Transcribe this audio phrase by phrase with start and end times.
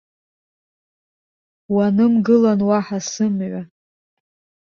[1.75, 3.61] Уанымгылан уаҳа сымҩа.